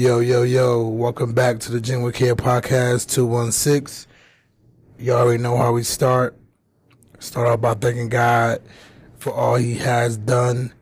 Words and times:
Yo, 0.00 0.20
yo, 0.20 0.44
yo, 0.44 0.80
welcome 0.80 1.34
back 1.34 1.58
to 1.58 1.70
the 1.70 1.78
Genuine 1.78 2.10
Care 2.10 2.34
Podcast 2.34 3.10
216. 3.10 4.10
You 4.98 5.12
already 5.12 5.42
know 5.42 5.58
how 5.58 5.72
we 5.72 5.82
start. 5.82 6.38
Start 7.18 7.46
off 7.46 7.60
by 7.60 7.74
thanking 7.74 8.08
God 8.08 8.62
for 9.18 9.34
all 9.34 9.56
He 9.56 9.74
has 9.74 10.16
done 10.16 10.72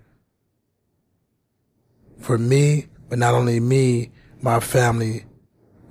for 2.20 2.38
me, 2.38 2.86
but 3.08 3.18
not 3.18 3.34
only 3.34 3.58
me, 3.58 4.12
my 4.40 4.60
family, 4.60 5.24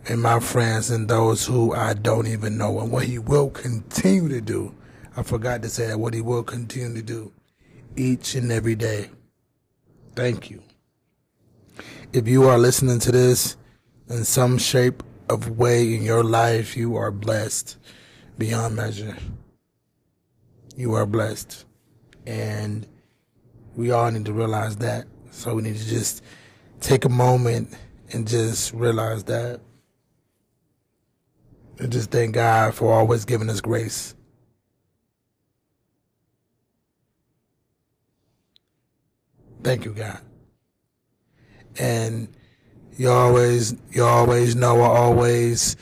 and 0.08 0.22
my 0.22 0.40
friends, 0.40 0.90
and 0.90 1.10
those 1.10 1.46
who 1.46 1.74
I 1.74 1.96
don't 1.96 2.28
even 2.28 2.58
know, 2.58 2.80
and 2.80 2.94
what 2.94 3.04
He 3.04 3.20
will 3.20 3.50
continue 3.50 4.30
to 4.30 4.40
do. 4.40 4.74
I 5.18 5.24
forgot 5.24 5.62
to 5.64 5.70
say 5.70 5.88
that, 5.88 6.00
what 6.00 6.14
He 6.14 6.22
will 6.22 6.44
continue 6.44 6.96
to 6.96 7.02
do 7.02 7.34
each 7.98 8.36
and 8.36 8.54
every 8.54 8.76
day. 8.76 9.10
Thank 10.16 10.50
you. 10.50 10.64
If 12.14 12.26
you 12.26 12.48
are 12.48 12.58
listening 12.58 13.00
to 13.00 13.12
this 13.12 13.58
in 14.10 14.24
some 14.24 14.58
shape 14.58 15.04
of 15.30 15.58
way 15.58 15.94
in 15.94 16.04
your 16.04 16.24
life, 16.24 16.78
you 16.78 16.96
are 16.96 17.12
blessed 17.12 17.78
beyond 18.38 18.78
measure. 18.78 19.18
You 20.78 20.94
are 20.94 21.06
blessed. 21.06 21.66
And 22.26 22.88
we 23.76 23.92
all 23.92 24.10
need 24.10 24.24
to 24.26 24.34
realize 24.34 24.78
that. 24.78 25.06
So 25.32 25.56
we 25.56 25.64
need 25.64 25.76
to 25.76 25.86
just 25.86 26.24
take 26.80 27.04
a 27.04 27.10
moment 27.10 27.76
and 28.14 28.26
just 28.26 28.74
realize 28.74 29.26
that. 29.26 29.60
And 31.78 31.92
just 31.92 32.10
thank 32.10 32.36
God 32.36 32.74
for 32.74 32.94
always 32.94 33.26
giving 33.26 33.50
us 33.50 33.60
grace. 33.60 34.16
Thank 39.62 39.84
you, 39.84 39.92
God 39.92 40.22
and 41.80 42.28
you 42.98 43.10
always 43.12 43.76
you 43.92 44.04
always 44.04 44.56
know 44.56 44.82
I 44.82 44.88
always 44.88 45.76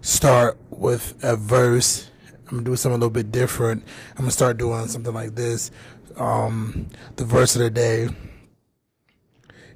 start 0.00 0.58
with 0.70 1.14
a 1.22 1.36
verse. 1.36 2.10
I'm 2.46 2.58
gonna 2.58 2.62
do 2.62 2.76
something 2.76 2.96
a 2.96 2.98
little 2.98 3.10
bit 3.10 3.30
different. 3.30 3.84
I'm 4.12 4.22
gonna 4.22 4.30
start 4.30 4.56
doing 4.56 4.86
something 4.88 5.14
like 5.14 5.34
this. 5.34 5.70
Um, 6.16 6.88
the 7.16 7.24
verse 7.24 7.56
of 7.56 7.62
the 7.62 7.70
day 7.70 8.08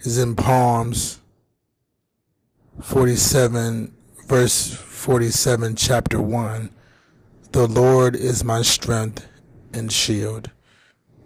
is 0.01 0.19
in 0.19 0.37
Psalms 0.37 1.21
47, 2.81 3.95
verse 4.27 4.75
47, 4.75 5.77
chapter 5.77 6.21
1. 6.21 6.71
The 7.53 7.67
Lord 7.69 8.17
is 8.17 8.43
my 8.45 8.63
strength 8.63 9.27
and 9.73 9.91
shield. 9.93 10.51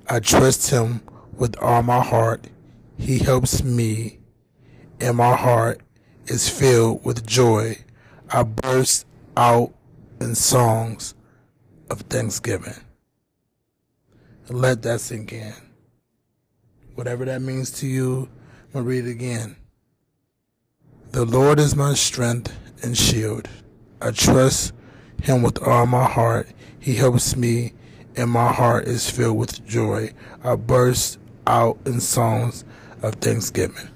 I 0.09 0.21
trust 0.21 0.71
him 0.71 1.03
with 1.33 1.57
all 1.59 1.83
my 1.83 2.03
heart. 2.03 2.49
He 2.99 3.19
helps 3.19 3.63
me 3.63 4.18
and 5.01 5.17
my 5.17 5.35
heart 5.35 5.81
is 6.27 6.49
filled 6.49 7.05
with 7.05 7.27
joy. 7.27 7.79
I 8.31 8.43
burst 8.43 9.07
out 9.37 9.73
in 10.21 10.35
songs 10.35 11.15
of 11.91 12.03
thanksgiving. 12.03 12.75
Let 14.51 14.83
that 14.83 15.01
sink 15.01 15.33
in. 15.33 15.55
Whatever 16.95 17.25
that 17.27 17.43
means 17.43 17.71
to 17.81 17.87
you, 17.87 18.29
I'm 18.67 18.73
going 18.73 18.85
to 18.85 18.89
read 18.91 19.07
it 19.07 19.11
again. 19.11 19.57
The 21.13 21.25
Lord 21.25 21.59
is 21.59 21.77
my 21.77 21.95
strength 21.95 22.53
and 22.83 22.97
shield. 22.97 23.49
I 24.01 24.11
trust 24.11 24.73
him 25.23 25.43
with 25.43 25.63
all 25.63 25.87
my 25.87 26.05
heart. 26.05 26.49
He 26.79 26.95
helps 26.95 27.37
me, 27.37 27.73
and 28.17 28.31
my 28.31 28.53
heart 28.53 28.87
is 28.87 29.11
filled 29.11 29.37
with 29.37 29.67
joy. 29.67 30.13
I 30.43 30.57
burst 30.57 31.19
out 31.47 31.79
in 31.87 32.01
songs 32.01 32.65
of 33.03 33.15
thanksgiving. 33.17 33.89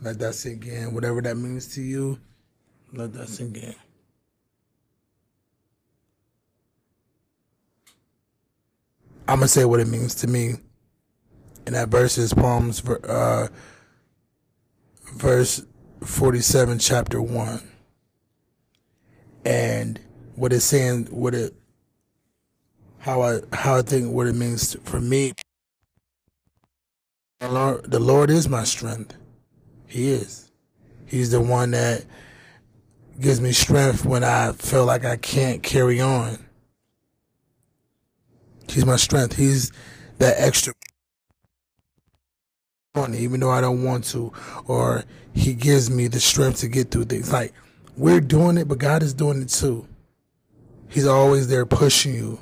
Let 0.00 0.18
that 0.20 0.34
sink 0.34 0.66
in. 0.66 0.94
Whatever 0.94 1.20
that 1.22 1.36
means 1.36 1.74
to 1.74 1.82
you, 1.82 2.18
let 2.92 3.12
that 3.14 3.28
sink 3.28 3.56
in. 3.56 3.74
I'm 9.26 9.40
gonna 9.40 9.48
say 9.48 9.64
what 9.64 9.80
it 9.80 9.88
means 9.88 10.14
to 10.16 10.26
me. 10.26 10.54
And 11.66 11.74
that 11.74 11.88
verse 11.88 12.16
is 12.16 12.30
Psalms, 12.30 12.82
uh, 12.88 13.48
verse 15.12 15.66
47, 16.02 16.78
chapter 16.78 17.20
one. 17.20 17.60
And 19.44 20.00
what 20.34 20.52
it's 20.52 20.64
saying, 20.64 21.06
what 21.06 21.34
it, 21.34 21.54
how 22.98 23.20
I, 23.20 23.40
how 23.52 23.76
I 23.76 23.82
think 23.82 24.12
what 24.12 24.26
it 24.26 24.34
means 24.34 24.76
for 24.84 25.00
me. 25.00 25.34
The 27.40 27.50
Lord, 27.50 27.90
the 27.90 28.00
Lord 28.00 28.30
is 28.30 28.48
my 28.48 28.64
strength. 28.64 29.14
He 29.88 30.10
is. 30.10 30.50
He's 31.06 31.30
the 31.30 31.40
one 31.40 31.72
that 31.72 32.04
gives 33.18 33.40
me 33.40 33.52
strength 33.52 34.04
when 34.04 34.22
I 34.22 34.52
feel 34.52 34.84
like 34.84 35.04
I 35.04 35.16
can't 35.16 35.62
carry 35.62 36.00
on. 36.00 36.38
He's 38.68 38.86
my 38.86 38.96
strength. 38.96 39.34
He's 39.34 39.72
that 40.18 40.36
extra 40.38 40.74
even 43.14 43.38
though 43.38 43.50
I 43.50 43.60
don't 43.60 43.84
want 43.84 44.04
to, 44.06 44.32
or 44.66 45.04
he 45.32 45.54
gives 45.54 45.88
me 45.88 46.08
the 46.08 46.18
strength 46.18 46.60
to 46.60 46.68
get 46.68 46.90
through 46.90 47.04
things. 47.04 47.32
Like 47.32 47.54
we're 47.96 48.20
doing 48.20 48.58
it, 48.58 48.66
but 48.66 48.78
God 48.78 49.02
is 49.02 49.14
doing 49.14 49.42
it 49.42 49.48
too. 49.48 49.86
He's 50.88 51.06
always 51.06 51.48
there 51.48 51.66
pushing 51.66 52.14
you. 52.14 52.40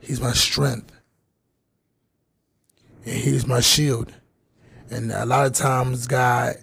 He's 0.00 0.20
my 0.20 0.32
strength. 0.32 0.92
And 3.06 3.14
he's 3.14 3.46
my 3.46 3.60
shield. 3.60 4.12
And 4.90 5.10
a 5.10 5.24
lot 5.24 5.46
of 5.46 5.52
times 5.52 6.06
God 6.06 6.56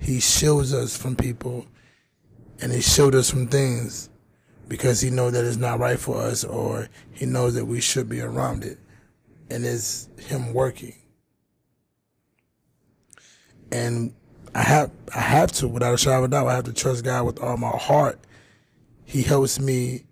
he 0.00 0.18
shields 0.18 0.72
us 0.72 0.96
from 0.96 1.14
people 1.14 1.66
and 2.60 2.72
he 2.72 2.80
shields 2.80 3.16
us 3.16 3.30
from 3.30 3.46
things 3.46 4.08
because 4.66 5.00
he 5.00 5.10
knows 5.10 5.32
that 5.34 5.44
it's 5.44 5.58
not 5.58 5.78
right 5.78 5.98
for 5.98 6.16
us 6.16 6.42
or 6.42 6.88
he 7.12 7.26
knows 7.26 7.54
that 7.54 7.66
we 7.66 7.80
should 7.80 8.08
be 8.08 8.20
around 8.20 8.64
it. 8.64 8.78
And 9.50 9.64
it's 9.64 10.08
him 10.18 10.54
working. 10.54 10.94
And 13.70 14.14
I 14.54 14.62
have 14.62 14.90
I 15.14 15.20
have 15.20 15.52
to, 15.52 15.68
without 15.68 15.94
a 15.94 15.98
shadow 15.98 16.18
of 16.18 16.24
a 16.24 16.28
doubt, 16.28 16.46
I 16.48 16.54
have 16.54 16.64
to 16.64 16.72
trust 16.72 17.04
God 17.04 17.26
with 17.26 17.40
all 17.40 17.56
my 17.56 17.70
heart. 17.70 18.18
He 19.04 19.22
helps 19.22 19.60
me 19.60 20.04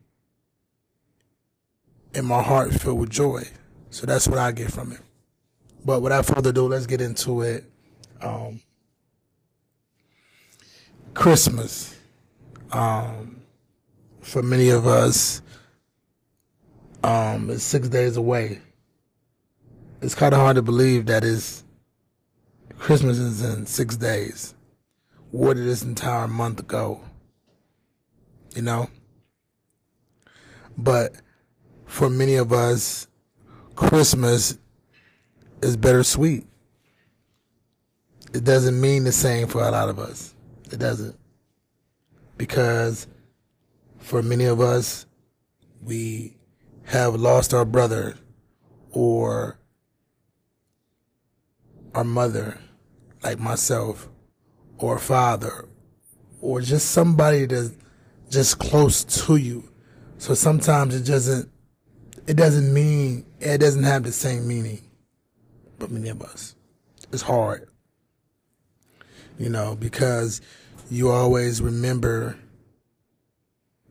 and 2.15 2.27
my 2.27 2.43
heart 2.43 2.73
filled 2.73 2.99
with 2.99 3.11
joy. 3.11 3.45
So 3.91 4.07
that's 4.07 4.29
what 4.29 4.39
I 4.39 4.53
get 4.53 4.73
from 4.73 4.93
it. 4.93 5.01
But 5.85 6.03
without 6.03 6.27
further 6.27 6.51
ado, 6.51 6.69
let's 6.69 6.87
get 6.87 7.01
into 7.01 7.43
it. 7.43 7.65
Um, 8.21 8.61
Christmas. 11.19 11.97
Um, 12.71 13.41
for 14.21 14.41
many 14.41 14.69
of 14.69 14.87
us, 14.87 15.43
um, 17.03 17.51
it's 17.51 17.65
six 17.65 17.89
days 17.89 18.17
away. 18.17 18.61
It's 20.01 20.15
kind 20.15 20.33
of 20.33 20.39
hard 20.39 20.55
to 20.55 20.63
believe 20.63 21.07
that 21.07 21.25
is 21.25 21.65
Christmas 22.79 23.19
is 23.19 23.43
in 23.43 23.67
six 23.67 23.97
days. 23.97 24.55
Where 25.33 25.55
did 25.55 25.67
this 25.67 25.83
entire 25.83 26.29
month 26.29 26.65
go? 26.69 27.01
You 28.55 28.63
know? 28.63 28.89
But 30.77 31.15
for 31.87 32.09
many 32.09 32.37
of 32.37 32.53
us, 32.53 33.09
Christmas 33.75 34.57
is 35.63 35.77
bittersweet. 35.77 36.47
It 38.33 38.45
doesn't 38.45 38.81
mean 38.81 39.03
the 39.03 39.11
same 39.11 39.49
for 39.49 39.65
a 39.65 39.71
lot 39.73 39.89
of 39.89 39.99
us. 39.99 40.37
It 40.71 40.79
doesn't. 40.79 41.17
Because 42.37 43.07
for 43.99 44.23
many 44.23 44.45
of 44.45 44.61
us, 44.61 45.07
we 45.83 46.37
have 46.85 47.15
lost 47.15 47.55
our 47.55 47.65
brother 47.65 48.17
or 48.91 49.59
our 51.95 52.05
mother, 52.05 52.59
like 53.23 53.39
myself, 53.39 54.09
or 54.79 54.99
father, 54.99 55.69
or 56.41 56.61
just 56.61 56.91
somebody 56.91 57.47
that's 57.47 57.73
just 58.31 58.59
close 58.59 59.05
to 59.05 59.37
you. 59.37 59.69
So 60.19 60.35
sometimes 60.35 60.95
it 60.95 61.05
doesn't, 61.05 61.51
it 62.27 62.35
doesn't 62.35 62.73
mean, 62.73 63.25
it 63.41 63.59
doesn't 63.59 63.85
have 63.85 64.03
the 64.05 64.13
same 64.13 64.47
meaning. 64.47 64.83
But 65.79 65.91
many 65.91 66.09
of 66.09 66.23
us, 66.23 66.55
it's 67.13 67.23
hard 67.23 67.68
you 69.39 69.49
know, 69.49 69.77
because 69.77 70.41
you 70.91 71.11
always 71.11 71.63
remember 71.63 72.37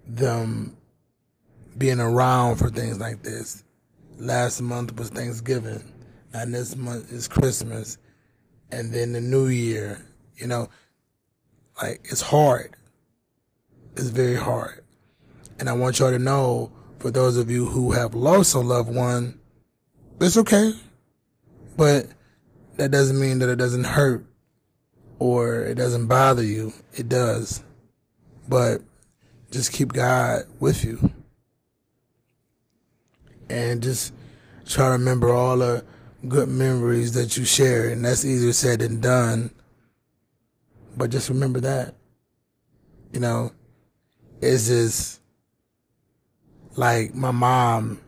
them 0.06 0.76
being 1.78 2.00
around 2.00 2.58
for 2.58 2.70
things 2.70 3.00
like 3.00 3.24
this. 3.24 3.64
Last 4.18 4.62
month 4.62 4.98
was 4.98 5.10
Thanksgiving, 5.10 5.84
and 6.34 6.54
this 6.54 6.76
month 6.76 7.12
is 7.12 7.28
Christmas, 7.28 7.98
and 8.72 8.94
then 8.94 9.14
the 9.14 9.22
New 9.22 9.48
Year. 9.48 10.04
You 10.36 10.48
know, 10.48 10.70
like 11.82 12.02
it's 12.04 12.22
hard. 12.22 12.76
It's 13.96 14.10
very 14.10 14.36
hard. 14.36 14.84
And 15.60 15.70
I 15.70 15.74
want 15.74 15.98
y'all 15.98 16.12
to 16.12 16.20
know, 16.20 16.72
for 17.00 17.10
those 17.10 17.38
of 17.38 17.50
you 17.50 17.66
who 17.66 17.92
have 17.92 18.14
lost 18.14 18.54
a 18.54 18.60
loved 18.60 18.94
one, 18.94 19.40
it's 20.22 20.38
okay. 20.38 20.74
But 21.76 22.08
that 22.76 22.92
doesn't 22.92 23.20
mean 23.20 23.40
that 23.40 23.50
it 23.50 23.56
doesn't 23.56 23.86
hurt 23.86 24.27
or 25.20 25.64
it 25.64 25.76
doesn't 25.76 26.08
bother 26.08 26.44
you. 26.44 26.74
It 26.94 27.10
does. 27.10 27.64
But 28.48 28.82
just 29.52 29.72
keep 29.72 29.94
God 29.94 30.44
with 30.60 30.84
you. 30.84 31.12
And 33.50 33.82
just 33.82 34.14
try 34.66 34.88
to 34.88 34.92
remember 34.92 35.34
all 35.34 35.58
the 35.58 35.86
good 36.28 36.50
memories 36.50 37.14
that 37.14 37.38
you 37.38 37.46
share. 37.46 37.90
And 37.90 38.04
that's 38.04 38.26
easier 38.26 38.54
said 38.54 38.80
than 38.80 39.00
done. 39.00 39.52
But 40.96 41.12
just 41.12 41.30
remember 41.30 41.60
that. 41.62 41.96
You 43.14 43.20
know, 43.22 43.52
it's 44.42 44.68
just 44.68 45.22
like 46.76 47.16
my 47.16 47.32
mom, 47.32 48.02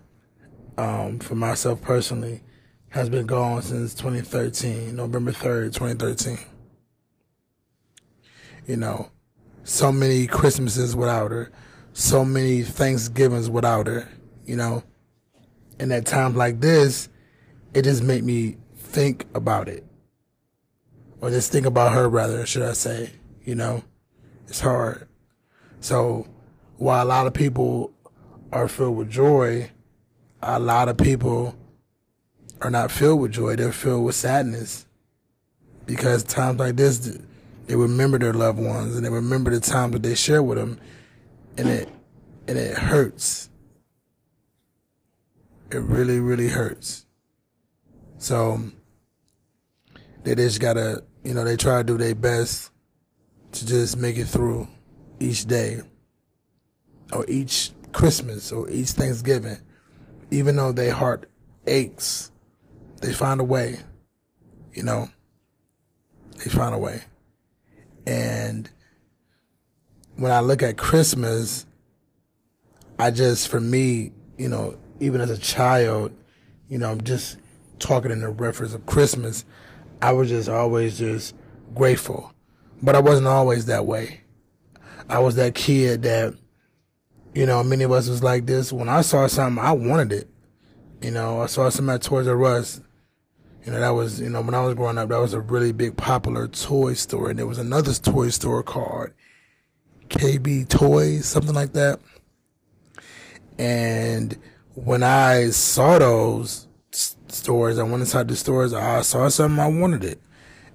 um, 0.77 1.19
for 1.19 1.35
myself 1.35 1.81
personally, 1.81 2.41
has 2.89 3.09
been 3.09 3.25
gone 3.25 3.61
since 3.61 3.94
2013, 3.94 4.95
November 4.95 5.31
3rd, 5.31 5.73
2013. 5.73 6.38
You 8.69 8.77
know, 8.77 9.10
so 9.63 9.92
many 9.92 10.27
Christmases 10.27 10.95
without 10.95 11.31
her, 11.31 11.51
so 11.94 12.24
many 12.24 12.62
Thanksgivings 12.62 13.50
without 13.50 13.88
her, 13.88 14.07
you 14.45 14.56
know. 14.56 14.83
And 15.80 15.92
at 15.92 16.06
times 16.06 16.36
like 16.36 16.62
this, 16.62 17.10
it 17.74 17.81
just 17.81 18.04
made 18.04 18.24
me 18.24 18.57
think 18.77 19.25
about 19.33 19.69
it. 19.69 19.83
Or 21.19 21.31
just 21.31 21.51
think 21.51 21.66
about 21.66 21.94
her 21.94 22.07
rather, 22.07 22.45
should 22.45 22.62
I 22.62 22.74
say, 22.74 23.10
you 23.44 23.56
know. 23.56 23.83
It's 24.48 24.60
hard. 24.60 25.07
So 25.80 26.27
while 26.77 27.04
a 27.04 27.07
lot 27.07 27.25
of 27.25 27.33
people 27.33 27.92
are 28.51 28.68
filled 28.68 28.98
with 28.98 29.10
joy, 29.10 29.71
a 30.44 30.60
lot 30.60 30.89
of 30.89 30.98
people 30.98 31.56
are 32.62 32.69
not 32.69 32.92
filled 32.92 33.19
with 33.19 33.31
joy. 33.31 33.56
They're 33.56 33.71
filled 33.71 34.06
with 34.06 34.13
sadness. 34.13 34.86
Because 35.88 36.24
times 36.24 36.60
like 36.60 36.75
this, 36.75 37.18
they 37.69 37.75
remember 37.75 38.18
their 38.18 38.33
loved 38.33 38.57
ones 38.57 38.95
and 38.95 39.06
they 39.06 39.12
remember 39.12 39.51
the 39.51 39.60
time 39.60 39.92
that 39.92 40.01
they 40.01 40.16
share 40.16 40.42
with 40.42 40.57
them, 40.57 40.80
and 41.56 41.68
it 41.69 41.88
and 42.48 42.57
it 42.57 42.75
hurts. 42.75 43.51
It 45.71 45.77
really, 45.77 46.19
really 46.19 46.48
hurts. 46.48 47.06
So 48.18 48.60
they 50.24 50.33
just 50.33 50.60
gotta, 50.60 51.04
you 51.24 51.36
know, 51.36 51.44
they 51.44 51.57
try 51.57 51.77
to 51.77 51.83
do 51.83 51.95
their 51.95 52.16
best 52.16 52.71
to 53.51 53.68
just 53.68 53.98
make 53.98 54.18
it 54.18 54.25
through 54.25 54.68
each 55.19 55.45
day 55.45 55.81
or 57.13 57.24
each 57.27 57.69
Christmas 57.92 58.51
or 58.51 58.68
each 58.71 58.89
Thanksgiving, 58.89 59.60
even 60.31 60.56
though 60.56 60.71
their 60.71 60.94
heart 60.94 61.30
aches, 61.68 62.31
they 63.01 63.13
find 63.13 63.39
a 63.39 63.44
way, 63.44 63.77
you 64.74 64.81
know, 64.81 65.07
they 66.44 66.50
find 66.50 66.74
a 66.74 66.80
way. 66.80 67.04
And 68.09 68.67
when 70.15 70.31
I 70.31 70.39
look 70.39 70.63
at 70.63 70.77
Christmas, 70.77 71.67
I 72.97 73.11
just, 73.11 73.50
for 73.50 73.59
me, 73.59 74.11
you 74.38 74.50
know, 74.50 74.77
even 75.00 75.21
as 75.21 75.29
a 75.29 75.38
child, 75.38 76.11
you 76.67 76.79
know, 76.79 76.89
I'm 76.89 77.01
just 77.03 77.38
talking 77.77 78.11
in 78.11 78.21
the 78.21 78.29
reference 78.29 78.73
of 78.73 78.85
Christmas, 78.88 79.45
I 80.01 80.13
was 80.13 80.29
just 80.29 80.50
always 80.50 80.97
just 80.97 81.35
grateful. 81.75 82.33
But 82.81 82.95
I 82.95 83.00
wasn't 83.00 83.27
always 83.27 83.67
that 83.67 83.85
way. 83.85 84.21
I 85.07 85.19
was 85.19 85.35
that 85.35 85.53
kid 85.53 86.01
that 86.03 86.33
you 87.33 87.45
know, 87.45 87.63
many 87.63 87.83
of 87.83 87.91
us 87.91 88.09
was 88.09 88.23
like 88.23 88.45
this. 88.45 88.73
When 88.73 88.89
I 88.89 89.01
saw 89.01 89.27
something, 89.27 89.63
I 89.63 89.71
wanted 89.71 90.11
it. 90.11 90.29
You 91.01 91.11
know, 91.11 91.41
I 91.41 91.45
saw 91.45 91.69
something 91.69 91.94
at 91.94 92.01
Toys 92.01 92.27
R 92.27 92.44
Us. 92.44 92.81
You 93.65 93.73
know, 93.73 93.79
that 93.79 93.89
was, 93.89 94.21
you 94.21 94.29
know, 94.29 94.41
when 94.41 94.56
I 94.56 94.63
was 94.63 94.75
growing 94.75 94.97
up, 94.97 95.09
that 95.09 95.19
was 95.19 95.33
a 95.33 95.41
really 95.41 95.71
big 95.71 95.97
popular 95.97 96.47
toy 96.47 96.94
store. 96.94 97.29
And 97.29 97.39
there 97.39 97.47
was 97.47 97.57
another 97.57 97.94
toy 97.94 98.29
store 98.29 98.63
called 98.63 99.09
KB 100.09 100.67
Toys, 100.67 101.25
something 101.25 101.53
like 101.53 101.73
that. 101.73 102.00
And 103.57 104.38
when 104.75 105.03
I 105.03 105.50
saw 105.50 106.00
those 106.00 106.67
stores, 106.91 107.77
I 107.77 107.83
went 107.83 108.01
inside 108.01 108.27
the 108.27 108.35
stores, 108.35 108.73
I 108.73 109.01
saw 109.01 109.27
something, 109.27 109.59
I 109.59 109.67
wanted 109.67 110.03
it. 110.03 110.21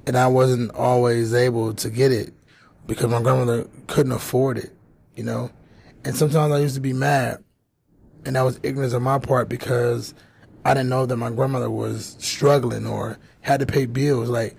And 0.06 0.16
I 0.16 0.26
wasn't 0.26 0.75
always 0.75 1.32
able 1.32 1.72
to 1.75 1.88
get 1.88 2.12
it 2.12 2.34
because 2.86 3.06
my 3.06 3.22
grandmother 3.22 3.66
couldn't 3.86 4.12
afford 4.12 4.58
it, 4.58 4.70
you 5.16 5.25
know? 5.25 5.50
And 6.04 6.14
sometimes 6.14 6.52
I 6.52 6.58
used 6.58 6.75
to 6.75 6.81
be 6.82 6.92
mad. 6.92 7.42
And 8.26 8.36
that 8.36 8.42
was 8.42 8.60
ignorance 8.62 8.92
on 8.92 9.02
my 9.02 9.19
part 9.19 9.48
because 9.48 10.14
I 10.64 10.75
didn't 10.75 10.88
know 10.88 11.06
that 11.06 11.16
my 11.16 11.31
grandmother 11.31 11.70
was 11.70 12.16
struggling 12.19 12.87
or 12.87 13.19
had 13.43 13.61
to 13.61 13.66
pay 13.66 13.87
bills. 13.87 14.28
Like, 14.28 14.56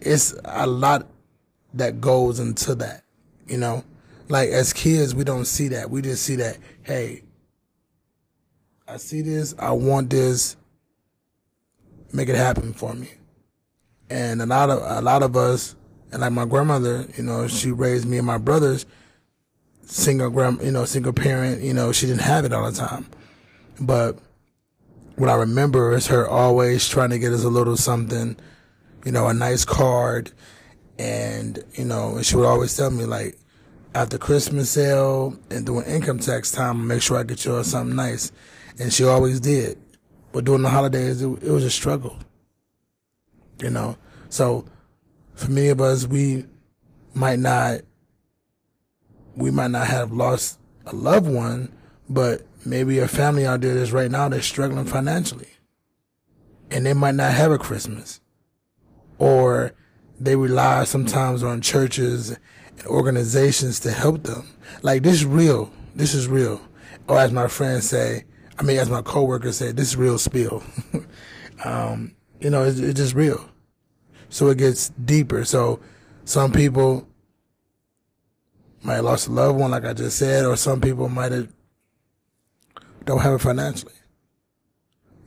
it's 0.00 0.34
a 0.44 0.66
lot 0.66 1.06
that 1.74 2.00
goes 2.00 2.40
into 2.40 2.74
that, 2.76 3.04
you 3.46 3.56
know? 3.56 3.84
Like, 4.28 4.50
as 4.50 4.72
kids, 4.72 5.14
we 5.14 5.22
don't 5.24 5.44
see 5.44 5.68
that. 5.68 5.90
We 5.90 6.02
just 6.02 6.24
see 6.24 6.36
that, 6.36 6.58
hey, 6.82 7.22
I 8.88 8.96
see 8.96 9.22
this, 9.22 9.54
I 9.58 9.70
want 9.72 10.10
this, 10.10 10.56
make 12.12 12.28
it 12.28 12.36
happen 12.36 12.72
for 12.72 12.94
me. 12.94 13.10
And 14.10 14.42
a 14.42 14.46
lot 14.46 14.70
of, 14.70 14.82
a 14.82 15.00
lot 15.00 15.22
of 15.22 15.36
us, 15.36 15.76
and 16.12 16.20
like 16.20 16.32
my 16.32 16.44
grandmother, 16.44 17.06
you 17.16 17.22
know, 17.22 17.46
she 17.48 17.70
raised 17.70 18.06
me 18.06 18.18
and 18.18 18.26
my 18.26 18.38
brothers, 18.38 18.86
single 19.82 20.30
grand, 20.30 20.62
you 20.62 20.70
know, 20.70 20.84
single 20.84 21.12
parent, 21.12 21.62
you 21.62 21.74
know, 21.74 21.92
she 21.92 22.06
didn't 22.06 22.22
have 22.22 22.44
it 22.44 22.52
all 22.52 22.70
the 22.70 22.76
time. 22.76 23.06
But 23.80 24.18
what 25.16 25.30
I 25.30 25.34
remember 25.34 25.94
is 25.94 26.06
her 26.08 26.28
always 26.28 26.88
trying 26.88 27.10
to 27.10 27.18
get 27.18 27.32
us 27.32 27.44
a 27.44 27.48
little 27.48 27.76
something, 27.76 28.36
you 29.04 29.12
know, 29.12 29.26
a 29.26 29.34
nice 29.34 29.64
card. 29.64 30.32
And, 30.98 31.62
you 31.74 31.84
know, 31.84 32.16
and 32.16 32.24
she 32.24 32.36
would 32.36 32.46
always 32.46 32.76
tell 32.76 32.90
me 32.90 33.04
like, 33.04 33.38
after 33.94 34.18
Christmas 34.18 34.70
sale 34.70 35.38
and 35.50 35.64
during 35.64 35.86
income 35.86 36.18
tax 36.18 36.50
time, 36.50 36.86
make 36.86 37.00
sure 37.00 37.16
I 37.16 37.22
get 37.22 37.44
you 37.44 37.62
something 37.64 37.96
nice. 37.96 38.30
And 38.78 38.92
she 38.92 39.04
always 39.04 39.40
did. 39.40 39.78
But 40.32 40.44
during 40.44 40.62
the 40.62 40.68
holidays, 40.68 41.22
it, 41.22 41.28
it 41.42 41.50
was 41.50 41.64
a 41.64 41.70
struggle. 41.70 42.18
You 43.62 43.70
know? 43.70 43.96
So 44.28 44.66
for 45.34 45.50
many 45.50 45.68
of 45.68 45.80
us, 45.80 46.06
we 46.06 46.44
might 47.14 47.38
not 47.38 47.80
we 49.34 49.50
might 49.50 49.70
not 49.70 49.86
have 49.86 50.12
lost 50.12 50.58
a 50.86 50.94
loved 50.94 51.28
one, 51.28 51.70
but 52.08 52.42
maybe 52.66 52.98
a 52.98 53.08
family 53.08 53.46
out 53.46 53.60
there 53.60 53.74
that's 53.74 53.92
right 53.92 54.10
now 54.10 54.28
that's 54.28 54.46
struggling 54.46 54.86
financially. 54.86 55.48
And 56.70 56.84
they 56.84 56.94
might 56.94 57.14
not 57.14 57.32
have 57.32 57.52
a 57.52 57.58
Christmas. 57.58 58.20
Or 59.18 59.72
they 60.18 60.36
rely 60.36 60.84
sometimes 60.84 61.42
on 61.42 61.60
churches 61.60 62.36
and 62.78 62.86
organizations 62.86 63.80
to 63.80 63.92
help 63.92 64.24
them. 64.24 64.48
Like 64.82 65.02
this 65.02 65.14
is 65.14 65.24
real. 65.24 65.70
This 65.94 66.14
is 66.14 66.28
real. 66.28 66.60
Or 67.08 67.18
as 67.18 67.32
my 67.32 67.48
friends 67.48 67.88
say, 67.88 68.24
I 68.58 68.62
mean, 68.62 68.78
as 68.78 68.90
my 68.90 69.02
coworkers 69.02 69.58
say, 69.58 69.72
this 69.72 69.88
is 69.88 69.96
real 69.96 70.18
spill. 70.18 70.62
um, 71.64 72.16
you 72.40 72.50
know, 72.50 72.64
it's, 72.64 72.78
it's 72.78 72.98
just 72.98 73.14
real. 73.14 73.48
So 74.28 74.48
it 74.48 74.58
gets 74.58 74.88
deeper. 74.90 75.44
So 75.44 75.80
some 76.24 76.52
people 76.52 77.06
might 78.82 78.96
have 78.96 79.04
lost 79.04 79.28
a 79.28 79.32
loved 79.32 79.58
one, 79.58 79.70
like 79.70 79.84
I 79.84 79.92
just 79.92 80.18
said, 80.18 80.44
or 80.44 80.56
some 80.56 80.80
people 80.80 81.08
might 81.08 81.32
have 81.32 81.48
don't 83.06 83.20
have 83.20 83.34
it 83.34 83.40
financially. 83.40 83.94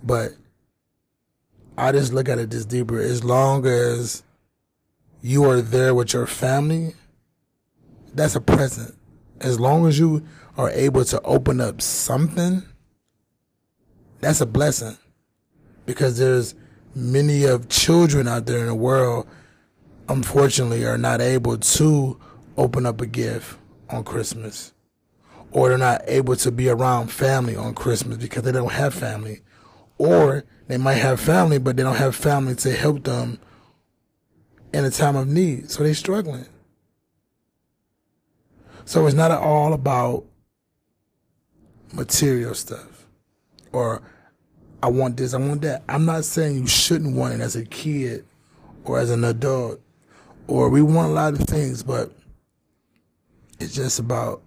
But 0.04 0.34
I 1.78 1.92
just 1.92 2.14
look 2.14 2.30
at 2.30 2.38
it 2.38 2.52
just 2.52 2.70
deeper. 2.70 3.00
As 3.00 3.24
long 3.24 3.66
as 3.66 4.22
you 5.22 5.50
are 5.50 5.62
there 5.62 5.96
with 5.96 6.14
your 6.14 6.28
family, 6.28 6.94
that's 8.14 8.36
a 8.36 8.42
present. 8.42 8.96
As 9.42 9.60
long 9.60 9.88
as 9.88 9.98
you 9.98 10.26
are 10.58 10.70
able 10.70 11.06
to 11.06 11.22
open 11.22 11.62
up 11.62 11.82
something, 11.82 12.64
that's 14.20 14.42
a 14.42 14.46
blessing. 14.46 14.98
Because 15.86 16.18
there's 16.20 16.56
many 16.94 17.46
of 17.46 17.70
children 17.70 18.28
out 18.28 18.46
there 18.46 18.60
in 18.60 18.68
the 18.68 18.76
world, 18.76 19.26
unfortunately, 20.10 20.86
are 20.86 20.98
not 20.98 21.22
able 21.22 21.58
to 21.58 22.20
open 22.58 22.86
up 22.86 23.00
a 23.00 23.06
gift 23.06 23.58
on 23.90 24.04
Christmas, 24.04 24.74
or 25.52 25.70
they're 25.70 25.78
not 25.78 26.02
able 26.06 26.36
to 26.36 26.52
be 26.52 26.70
around 26.70 27.12
family 27.12 27.56
on 27.56 27.74
Christmas 27.74 28.18
because 28.18 28.44
they 28.44 28.52
don't 28.52 28.72
have 28.72 28.94
family, 28.94 29.42
or 29.98 30.44
they 30.68 30.78
might 30.78 30.96
have 30.96 31.20
family, 31.20 31.58
but 31.58 31.76
they 31.76 31.84
don't 31.84 31.96
have 31.96 32.16
family 32.16 32.56
to 32.56 32.72
help 32.72 33.04
them 33.04 33.40
in 34.74 34.86
a 34.86 34.92
time 34.92 35.16
of 35.16 35.28
need. 35.28 35.72
So 35.72 35.84
they're 35.84 35.94
struggling. 35.94 36.46
So 38.86 39.06
it's 39.06 39.16
not 39.16 39.32
at 39.32 39.40
all 39.40 39.74
about 39.74 40.26
material 41.94 42.54
stuff 42.54 43.06
or 43.72 44.02
I 44.82 44.88
want 44.90 45.18
this, 45.18 45.34
I 45.34 45.38
want 45.38 45.62
that. 45.62 45.84
I'm 45.90 46.06
not 46.06 46.26
saying 46.26 46.56
you 46.56 46.68
shouldn't 46.68 47.16
want 47.16 47.34
it 47.34 47.42
as 47.42 47.56
a 47.56 47.66
kid 47.66 48.26
or 48.86 49.00
as 49.00 49.10
an 49.10 49.24
adult 49.24 49.82
or 50.48 50.70
we 50.70 50.82
want 50.82 51.12
a 51.12 51.14
lot 51.14 51.34
of 51.34 51.42
things, 51.42 51.84
but 51.84 52.12
it's 53.60 53.76
just 53.76 54.00
about 54.00 54.42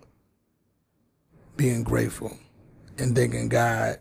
being 1.56 1.82
grateful 1.82 2.36
and 2.98 3.14
thanking 3.16 3.48
God 3.48 3.98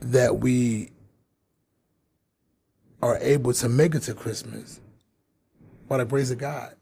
that 0.00 0.38
we 0.40 0.90
are 3.02 3.18
able 3.18 3.52
to 3.52 3.68
make 3.68 3.94
it 3.94 4.00
to 4.00 4.14
Christmas 4.14 4.80
by 5.88 5.98
the 5.98 6.04
grace 6.04 6.30
of 6.30 6.38
God. 6.38 6.74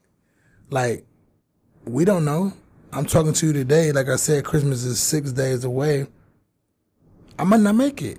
Like, 0.70 1.04
we 1.84 2.04
don't 2.04 2.24
know. 2.24 2.52
I'm 2.92 3.06
talking 3.06 3.32
to 3.32 3.46
you 3.46 3.52
today. 3.52 3.92
Like 3.92 4.08
I 4.08 4.16
said, 4.16 4.44
Christmas 4.44 4.84
is 4.84 5.00
six 5.00 5.32
days 5.32 5.64
away. 5.64 6.06
I 7.38 7.44
might 7.44 7.60
not 7.60 7.74
make 7.74 8.02
it. 8.02 8.18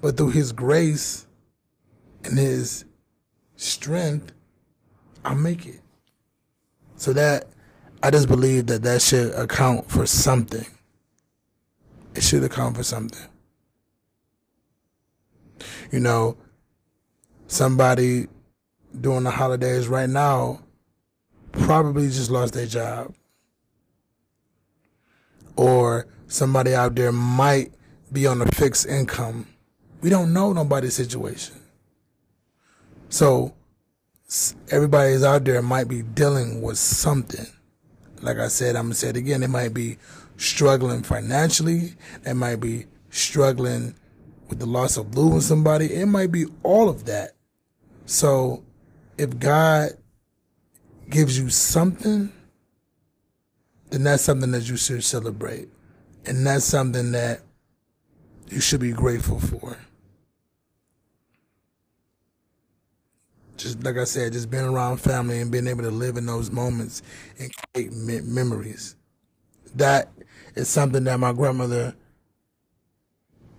But 0.00 0.16
through 0.16 0.30
his 0.30 0.52
grace 0.52 1.26
and 2.24 2.38
his 2.38 2.84
strength, 3.56 4.32
I'll 5.24 5.34
make 5.34 5.66
it. 5.66 5.80
So 6.96 7.12
that, 7.12 7.48
I 8.02 8.10
just 8.10 8.28
believe 8.28 8.66
that 8.66 8.82
that 8.82 9.02
should 9.02 9.34
account 9.34 9.90
for 9.90 10.06
something. 10.06 10.66
It 12.14 12.22
should 12.22 12.44
account 12.44 12.76
for 12.76 12.84
something. 12.84 13.26
You 15.90 16.00
know, 16.00 16.36
somebody 17.48 18.28
during 18.98 19.24
the 19.24 19.30
holidays 19.30 19.88
right 19.88 20.08
now 20.08 20.60
probably 21.52 22.06
just 22.06 22.30
lost 22.30 22.54
their 22.54 22.66
job. 22.66 23.14
Or 25.56 26.06
somebody 26.28 26.74
out 26.74 26.94
there 26.94 27.10
might 27.10 27.72
be 28.12 28.26
on 28.26 28.40
a 28.40 28.46
fixed 28.46 28.86
income. 28.86 29.48
We 30.00 30.10
don't 30.10 30.32
know 30.32 30.52
nobody's 30.52 30.94
situation. 30.94 31.56
So 33.08 33.54
everybody's 34.70 35.24
out 35.24 35.44
there 35.44 35.62
might 35.62 35.88
be 35.88 36.02
dealing 36.02 36.62
with 36.62 36.78
something. 36.78 37.46
Like 38.22 38.38
I 38.38 38.48
said, 38.48 38.76
I'm 38.76 38.84
gonna 38.84 38.94
say 38.94 39.08
it 39.08 39.16
again. 39.16 39.40
They 39.40 39.46
might 39.46 39.74
be 39.74 39.98
struggling 40.36 41.02
financially. 41.02 41.94
They 42.22 42.32
might 42.32 42.60
be 42.60 42.86
struggling 43.10 43.94
with 44.48 44.58
the 44.58 44.66
loss 44.66 44.96
of 44.96 45.16
losing 45.16 45.40
somebody. 45.40 45.92
It 45.92 46.06
might 46.06 46.32
be 46.32 46.46
all 46.62 46.88
of 46.88 47.04
that. 47.06 47.32
So 48.06 48.64
if 49.16 49.38
God 49.38 49.90
gives 51.10 51.38
you 51.38 51.50
something, 51.50 52.32
then 53.90 54.04
that's 54.04 54.22
something 54.22 54.50
that 54.52 54.68
you 54.68 54.76
should 54.76 55.04
celebrate. 55.04 55.68
And 56.26 56.46
that's 56.46 56.64
something 56.64 57.12
that 57.12 57.40
you 58.48 58.60
should 58.60 58.80
be 58.80 58.92
grateful 58.92 59.40
for. 59.40 59.76
Just 63.58 63.82
like 63.82 63.96
I 63.96 64.04
said, 64.04 64.32
just 64.32 64.50
being 64.50 64.64
around 64.64 64.98
family 64.98 65.40
and 65.40 65.50
being 65.50 65.66
able 65.66 65.82
to 65.82 65.90
live 65.90 66.16
in 66.16 66.26
those 66.26 66.50
moments 66.50 67.02
and 67.40 67.50
create 67.74 67.92
me- 67.92 68.20
memories. 68.20 68.94
That 69.74 70.10
is 70.54 70.68
something 70.68 71.04
that 71.04 71.18
my 71.18 71.32
grandmother 71.32 71.94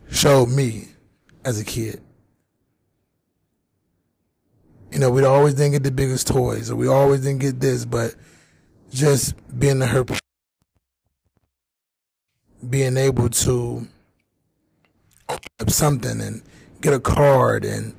showed 0.09 0.47
me 0.47 0.87
as 1.43 1.59
a 1.59 1.65
kid. 1.65 2.01
You 4.91 4.99
know, 4.99 5.11
we 5.11 5.23
always 5.23 5.53
didn't 5.53 5.73
get 5.73 5.83
the 5.83 5.91
biggest 5.91 6.27
toys, 6.27 6.71
or 6.71 6.75
we 6.77 6.87
always 6.87 7.21
didn't 7.21 7.41
get 7.41 7.59
this, 7.59 7.85
but 7.85 8.15
just 8.91 9.35
being 9.59 9.81
in 9.81 9.87
her, 9.87 10.05
being 12.67 12.97
able 12.97 13.29
to 13.29 13.87
up 15.29 15.69
something 15.69 16.21
and 16.21 16.41
get 16.81 16.93
a 16.93 16.99
card 16.99 17.65
and 17.65 17.93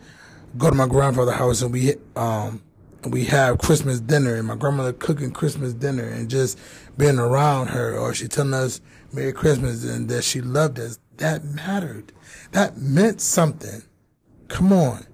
go 0.56 0.70
to 0.70 0.76
my 0.76 0.86
grandfather's 0.86 1.34
house 1.34 1.62
and 1.62 1.72
we 1.72 1.94
um 2.16 2.62
we 3.06 3.24
have 3.24 3.58
Christmas 3.58 4.00
dinner 4.00 4.34
and 4.34 4.46
my 4.46 4.56
grandmother 4.56 4.92
cooking 4.92 5.30
Christmas 5.30 5.72
dinner 5.72 6.06
and 6.06 6.28
just 6.28 6.58
being 6.98 7.18
around 7.18 7.68
her 7.68 7.96
or 7.96 8.12
she 8.12 8.28
telling 8.28 8.52
us 8.52 8.80
Merry 9.12 9.32
Christmas 9.32 9.84
and 9.84 10.08
that 10.08 10.22
she 10.22 10.40
loved 10.40 10.78
us. 10.78 10.98
That 11.16 11.44
mattered. 11.44 12.12
That 12.52 12.76
meant 12.76 13.20
something. 13.20 13.82
Come 14.48 14.72
on. 14.72 15.06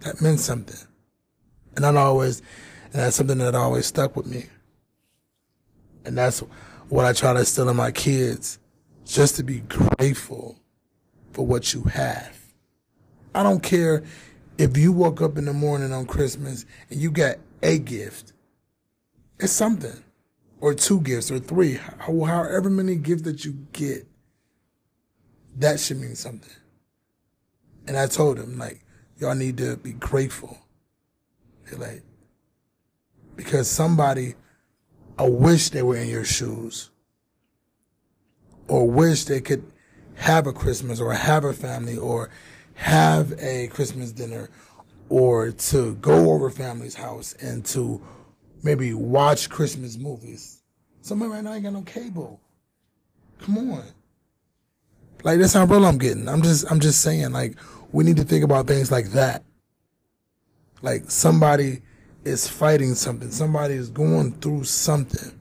That 0.00 0.20
meant 0.20 0.40
something. 0.40 0.88
And 1.76 1.84
I 1.84 1.94
always, 1.96 2.42
and 2.92 3.02
that's 3.02 3.16
something 3.16 3.38
that 3.38 3.54
always 3.54 3.86
stuck 3.86 4.14
with 4.16 4.26
me. 4.26 4.46
And 6.04 6.16
that's 6.16 6.40
what 6.88 7.04
I 7.04 7.12
try 7.12 7.32
to 7.32 7.40
instill 7.40 7.68
in 7.68 7.76
my 7.76 7.90
kids, 7.90 8.58
just 9.04 9.36
to 9.36 9.42
be 9.42 9.60
grateful 9.60 10.58
for 11.32 11.46
what 11.46 11.72
you 11.72 11.82
have. 11.84 12.38
I 13.34 13.42
don't 13.42 13.62
care 13.62 14.02
if 14.58 14.76
you 14.76 14.92
woke 14.92 15.20
up 15.22 15.36
in 15.38 15.44
the 15.44 15.52
morning 15.52 15.92
on 15.92 16.06
Christmas 16.06 16.66
and 16.90 17.00
you 17.00 17.10
got 17.10 17.36
a 17.62 17.78
gift. 17.78 18.32
It's 19.38 19.52
something. 19.52 20.02
Or 20.60 20.74
two 20.74 21.00
gifts 21.00 21.30
or 21.30 21.40
three. 21.40 21.78
However 21.98 22.70
many 22.70 22.96
gifts 22.96 23.22
that 23.22 23.44
you 23.44 23.66
get, 23.72 24.06
that 25.56 25.80
should 25.80 26.00
mean 26.00 26.14
something. 26.14 26.52
And 27.86 27.96
I 27.96 28.06
told 28.06 28.38
him, 28.38 28.58
like, 28.58 28.84
y'all 29.18 29.34
need 29.34 29.58
to 29.58 29.76
be 29.76 29.92
grateful 29.92 30.58
like, 31.78 32.02
because 33.36 33.68
somebody, 33.68 34.34
I 35.18 35.28
wish 35.28 35.70
they 35.70 35.82
were 35.82 35.96
in 35.96 36.08
your 36.08 36.24
shoes, 36.24 36.90
or 38.68 38.88
wish 38.88 39.24
they 39.24 39.40
could 39.40 39.64
have 40.14 40.46
a 40.46 40.52
Christmas, 40.52 41.00
or 41.00 41.12
have 41.12 41.44
a 41.44 41.52
family, 41.52 41.96
or 41.96 42.30
have 42.74 43.32
a 43.38 43.68
Christmas 43.68 44.12
dinner, 44.12 44.48
or 45.08 45.52
to 45.52 45.94
go 45.96 46.32
over 46.32 46.50
family's 46.50 46.94
house 46.94 47.34
and 47.34 47.64
to 47.66 48.00
maybe 48.62 48.94
watch 48.94 49.50
Christmas 49.50 49.98
movies. 49.98 50.62
Somebody 51.02 51.32
right 51.32 51.44
now 51.44 51.52
ain't 51.52 51.64
got 51.64 51.72
no 51.72 51.82
cable. 51.82 52.40
Come 53.40 53.58
on. 53.58 53.84
Like 55.24 55.38
that's 55.38 55.52
how 55.52 55.64
real 55.64 55.84
I'm 55.84 55.98
getting. 55.98 56.28
I'm 56.28 56.42
just 56.42 56.70
I'm 56.70 56.80
just 56.80 57.00
saying, 57.00 57.32
like, 57.32 57.56
we 57.92 58.04
need 58.04 58.16
to 58.16 58.24
think 58.24 58.44
about 58.44 58.66
things 58.66 58.90
like 58.90 59.10
that. 59.10 59.44
Like 60.80 61.10
somebody 61.10 61.82
is 62.24 62.48
fighting 62.48 62.94
something, 62.94 63.30
somebody 63.30 63.74
is 63.74 63.88
going 63.88 64.32
through 64.40 64.64
something. 64.64 65.40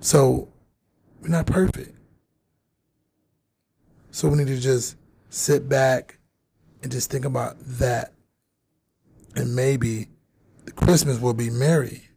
So 0.00 0.48
we're 1.20 1.28
not 1.28 1.46
perfect. 1.46 1.96
So 4.10 4.28
we 4.28 4.38
need 4.38 4.48
to 4.48 4.58
just 4.58 4.96
sit 5.32 5.66
back 5.66 6.18
and 6.82 6.92
just 6.92 7.10
think 7.10 7.24
about 7.24 7.56
that. 7.58 8.12
And 9.34 9.56
maybe 9.56 10.08
the 10.66 10.72
Christmas 10.72 11.18
will 11.18 11.32
be 11.32 11.48
merry. 11.48 12.10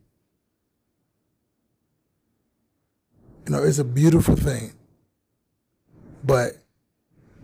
You 3.46 3.54
know, 3.54 3.64
it's 3.64 3.80
a 3.80 3.86
beautiful 3.86 4.36
thing, 4.36 4.74
but 6.26 6.58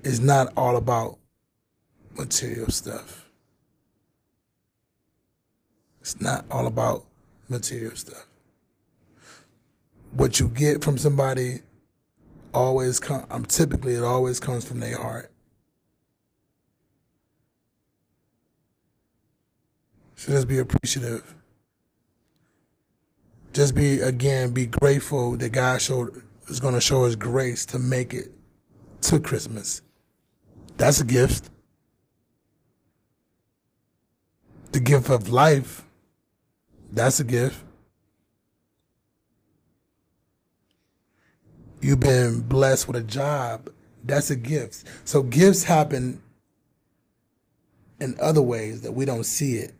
it's 0.03 0.19
not 0.19 0.51
all 0.57 0.75
about 0.75 1.19
material 2.17 2.69
stuff. 2.69 3.29
It's 6.01 6.19
not 6.19 6.43
all 6.51 6.67
about 6.67 7.05
material 7.47 7.95
stuff. 7.95 8.27
What 10.11 10.37
you 10.37 10.49
get 10.49 10.83
from 10.83 10.97
somebody 10.97 11.61
always 12.53 12.99
come. 12.99 13.25
I'm 13.29 13.45
typically 13.45 13.93
it 13.93 14.03
always 14.03 14.41
comes 14.41 14.67
from 14.67 14.81
their 14.81 14.97
heart. 14.97 15.31
So 20.21 20.33
just 20.33 20.47
be 20.47 20.59
appreciative. 20.59 21.33
Just 23.53 23.73
be 23.73 24.01
again, 24.01 24.53
be 24.53 24.67
grateful 24.67 25.35
that 25.37 25.49
God 25.49 25.81
showed 25.81 26.21
is 26.47 26.59
going 26.59 26.75
to 26.75 26.79
show 26.79 27.05
His 27.05 27.15
grace 27.15 27.65
to 27.65 27.79
make 27.79 28.13
it 28.13 28.27
to 29.01 29.19
Christmas. 29.19 29.81
That's 30.77 31.01
a 31.01 31.05
gift. 31.05 31.49
The 34.73 34.79
gift 34.79 35.09
of 35.09 35.29
life 35.29 35.85
that's 36.91 37.19
a 37.19 37.23
gift. 37.23 37.63
You've 41.81 41.99
been 41.99 42.41
blessed 42.41 42.87
with 42.87 42.97
a 42.97 43.01
job. 43.01 43.71
That's 44.03 44.29
a 44.29 44.35
gift. 44.35 44.83
So 45.03 45.23
gifts 45.23 45.63
happen 45.63 46.21
in 47.99 48.15
other 48.21 48.43
ways 48.43 48.81
that 48.81 48.91
we 48.91 49.05
don't 49.05 49.23
see 49.23 49.55
it 49.55 49.73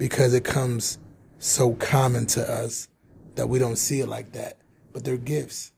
because 0.00 0.32
it 0.32 0.44
comes 0.44 0.98
so 1.38 1.74
common 1.74 2.24
to 2.24 2.40
us 2.40 2.88
that 3.34 3.50
we 3.50 3.58
don't 3.58 3.76
see 3.76 4.00
it 4.00 4.08
like 4.08 4.32
that. 4.32 4.56
But 4.94 5.04
they're 5.04 5.18
gifts. 5.18 5.72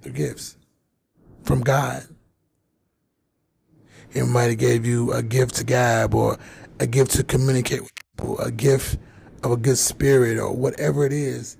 They're 0.00 0.10
gifts 0.10 0.56
from 1.42 1.60
God. 1.60 2.04
He 4.10 4.22
might 4.22 4.44
have 4.44 4.58
gave 4.58 4.86
you 4.86 5.12
a 5.12 5.22
gift 5.22 5.56
to 5.56 5.64
gab 5.64 6.14
or 6.14 6.38
a 6.80 6.86
gift 6.86 7.10
to 7.12 7.24
communicate 7.24 7.82
with 7.82 7.92
people, 8.16 8.38
a 8.38 8.50
gift 8.50 8.96
of 9.44 9.50
a 9.50 9.56
good 9.58 9.76
spirit 9.76 10.38
or 10.38 10.56
whatever 10.56 11.04
it 11.04 11.12
is. 11.12 11.58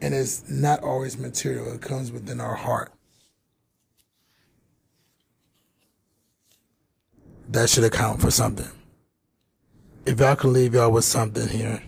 And 0.00 0.12
it's 0.12 0.50
not 0.50 0.82
always 0.82 1.16
material. 1.16 1.72
It 1.72 1.82
comes 1.82 2.10
within 2.10 2.40
our 2.40 2.56
heart. 2.56 2.92
That 7.50 7.68
should 7.68 7.82
account 7.82 8.20
for 8.20 8.30
something. 8.30 8.70
If 10.06 10.20
y'all 10.20 10.36
can 10.36 10.52
leave 10.52 10.74
y'all 10.74 10.92
with 10.92 11.04
something 11.04 11.48
here, 11.48 11.82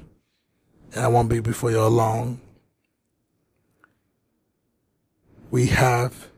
and 0.92 1.04
I 1.04 1.06
won't 1.06 1.28
be 1.28 1.38
before 1.38 1.70
y'all 1.70 1.88
long, 1.88 2.40
we 5.52 5.66
have 5.66 6.28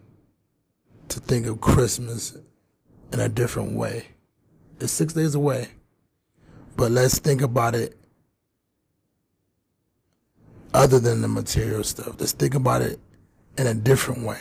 to 1.08 1.20
think 1.20 1.46
of 1.46 1.62
Christmas 1.62 2.36
in 3.14 3.20
a 3.20 3.30
different 3.30 3.72
way. 3.72 4.08
It's 4.78 4.92
six 4.92 5.14
days 5.14 5.34
away, 5.34 5.68
but 6.76 6.90
let's 6.90 7.18
think 7.18 7.40
about 7.40 7.74
it 7.74 7.96
other 10.74 11.00
than 11.00 11.22
the 11.22 11.28
material 11.28 11.82
stuff. 11.82 12.16
Let's 12.18 12.32
think 12.32 12.54
about 12.54 12.82
it 12.82 13.00
in 13.56 13.66
a 13.66 13.74
different 13.74 14.22
way. 14.26 14.40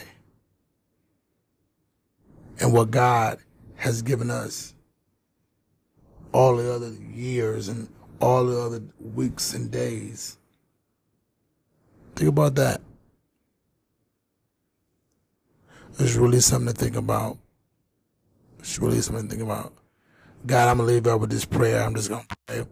And 2.60 2.74
what 2.74 2.92
God 2.92 3.40
has 3.78 4.02
given 4.02 4.30
us 4.30 4.73
all 6.34 6.58
the 6.58 6.74
other 6.74 6.92
years 7.14 7.70
and 7.70 7.88
all 8.20 8.46
the 8.46 8.60
other 8.60 8.82
weeks 9.00 9.54
and 9.54 9.72
days. 9.72 10.38
Think 12.16 12.30
about 12.30 12.56
that. 12.56 12.82
It's 16.00 16.16
really 16.16 16.40
something 16.40 16.74
to 16.74 16.80
think 16.80 16.96
about. 16.96 17.38
It's 18.60 18.80
really 18.80 19.02
something 19.02 19.28
to 19.28 19.30
think 19.30 19.44
about. 19.44 19.74
God, 20.46 20.70
I'm 20.70 20.78
going 20.78 20.88
to 20.88 20.94
leave 20.94 21.08
out 21.08 21.22
with 21.22 21.30
this 21.30 21.46
prayer. 21.46 21.82
I'm 21.84 21.96
just 21.96 22.10
going 22.10 22.26
to 22.28 22.36
pray. 22.48 22.66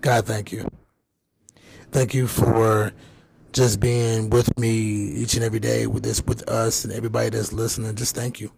God, 0.00 0.26
thank 0.26 0.52
you. 0.52 0.68
Thank 1.90 2.12
you 2.12 2.26
for 2.26 2.92
just 3.52 3.80
being 3.80 4.30
with 4.30 4.56
me 4.58 4.68
each 4.68 5.34
and 5.34 5.44
every 5.44 5.60
day 5.60 5.86
with 5.86 6.02
this, 6.02 6.22
with 6.24 6.48
us 6.48 6.84
and 6.84 6.92
everybody 6.92 7.30
that's 7.30 7.52
listening. 7.52 7.94
Just 7.94 8.14
thank 8.14 8.40
you. 8.40 8.52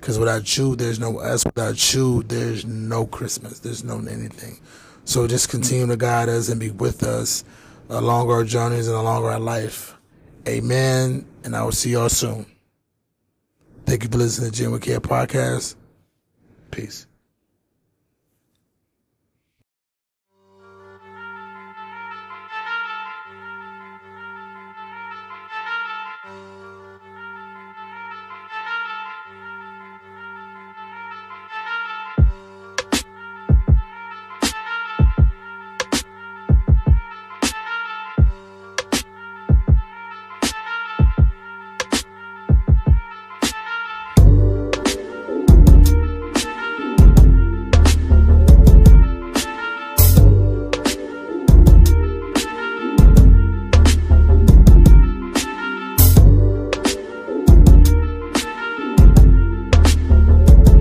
Because 0.00 0.18
without 0.18 0.56
you, 0.56 0.76
there's 0.76 1.00
no 1.00 1.18
us. 1.18 1.44
Without 1.44 1.94
you, 1.94 2.22
there's 2.24 2.64
no 2.64 3.06
Christmas. 3.06 3.60
There's 3.60 3.84
no 3.84 3.98
anything. 3.98 4.60
So 5.04 5.26
just 5.26 5.48
continue 5.48 5.86
to 5.86 5.96
guide 5.96 6.28
us 6.28 6.48
and 6.48 6.60
be 6.60 6.70
with 6.70 7.02
us 7.02 7.44
along 7.88 8.30
our 8.30 8.44
journeys 8.44 8.86
and 8.88 8.96
along 8.96 9.24
our 9.24 9.40
life. 9.40 9.96
Amen. 10.46 11.26
And 11.44 11.56
I 11.56 11.62
will 11.62 11.72
see 11.72 11.90
y'all 11.90 12.08
soon. 12.08 12.46
Thank 13.86 14.04
you 14.04 14.10
for 14.10 14.18
listening 14.18 14.50
to 14.50 14.56
Jim 14.56 14.78
Care 14.80 15.00
podcast. 15.00 15.74
Peace. 16.70 17.07